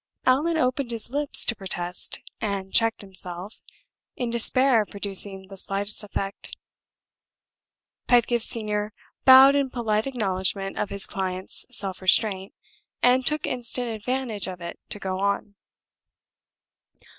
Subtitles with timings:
[0.25, 3.61] Allan opened his lips to protest, and checked himself,
[4.15, 6.57] in despair of producing the slightest effect.
[8.07, 8.91] Pedgift Senior
[9.25, 12.51] bowed in polite acknowledgment of his client's self restraint,
[13.03, 15.53] and took instant advantage of it to go on.